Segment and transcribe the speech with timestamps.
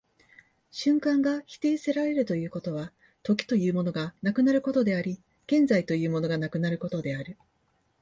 [0.71, 7.37] 瞬間が否定せられるということは、時というものがなくなることであり、現在というものがなくなることである。